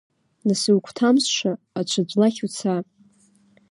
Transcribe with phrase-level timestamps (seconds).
[0.45, 2.75] Нас иугәҭамсша аҽаӡә лахь уца!